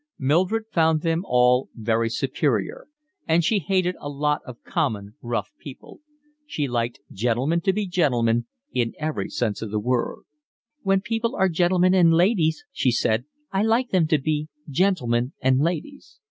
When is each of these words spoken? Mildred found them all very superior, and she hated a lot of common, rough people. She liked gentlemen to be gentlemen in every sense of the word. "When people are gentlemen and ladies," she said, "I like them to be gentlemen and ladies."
Mildred 0.17 0.63
found 0.71 1.03
them 1.03 1.21
all 1.25 1.69
very 1.75 2.09
superior, 2.09 2.87
and 3.27 3.43
she 3.43 3.59
hated 3.59 3.95
a 3.99 4.09
lot 4.09 4.41
of 4.47 4.63
common, 4.63 5.13
rough 5.21 5.51
people. 5.59 5.99
She 6.47 6.67
liked 6.67 6.99
gentlemen 7.11 7.61
to 7.61 7.71
be 7.71 7.85
gentlemen 7.85 8.47
in 8.73 8.93
every 8.97 9.29
sense 9.29 9.61
of 9.61 9.69
the 9.69 9.79
word. 9.79 10.23
"When 10.81 11.01
people 11.01 11.35
are 11.35 11.49
gentlemen 11.49 11.93
and 11.93 12.11
ladies," 12.11 12.65
she 12.71 12.89
said, 12.89 13.25
"I 13.51 13.61
like 13.61 13.91
them 13.91 14.07
to 14.07 14.17
be 14.17 14.47
gentlemen 14.67 15.33
and 15.39 15.59
ladies." 15.59 16.17